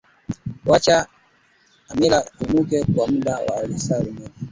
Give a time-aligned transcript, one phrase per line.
[0.69, 0.97] wacha
[1.87, 4.29] hamira imumuke kwa mda wa lisaa limoja